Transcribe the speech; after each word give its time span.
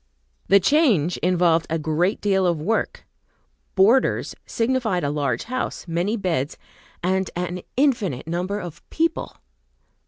The 0.47 0.59
change 0.59 1.17
involved 1.17 1.67
a 1.69 1.77
great 1.77 2.21
deal 2.21 2.47
of 2.47 2.59
work. 2.59 3.05
"Boarders" 3.75 4.33
signified 4.47 5.03
a 5.03 5.11
large 5.11 5.43
house, 5.43 5.87
many 5.87 6.17
beds, 6.17 6.57
and 7.03 7.29
an 7.35 7.61
indefinite 7.77 8.25
number 8.25 8.57
of 8.59 8.81
people. 8.89 9.37